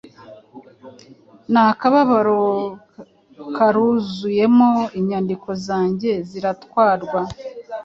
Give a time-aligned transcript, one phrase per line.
[1.51, 2.41] N'akababaro
[3.55, 7.19] karuzuyemo Inyandiko zanjye ziratwarwa: